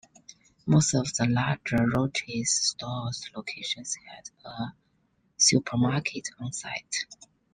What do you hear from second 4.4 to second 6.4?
a supermarket